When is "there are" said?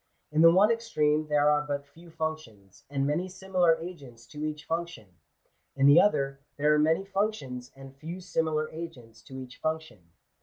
1.27-1.61, 6.57-6.79